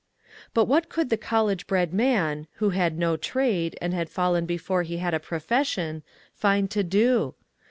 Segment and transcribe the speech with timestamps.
[0.55, 4.81] But what could the college bred man, who had no trade, and had fallen before
[4.81, 6.01] he had a profession,
[6.33, 7.35] find to do